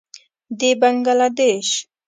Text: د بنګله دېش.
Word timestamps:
د 0.59 0.61
بنګله 0.81 1.27
دېش. 1.37 1.69